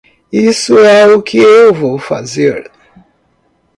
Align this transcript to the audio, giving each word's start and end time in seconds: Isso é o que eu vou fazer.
Isso 0.33 0.79
é 0.79 1.05
o 1.05 1.21
que 1.21 1.37
eu 1.37 1.71
vou 1.71 1.99
fazer. 1.99 2.71